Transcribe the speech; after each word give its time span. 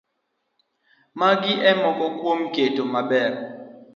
Magi 1.19 1.53
e 1.69 1.71
moko 1.81 2.05
kuom 2.19 2.39
keto 2.53 2.83
maber 2.93 3.31